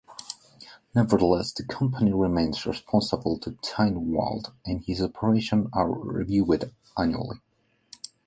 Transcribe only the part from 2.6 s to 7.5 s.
responsible to Tynwald and its operations are reviewed annually.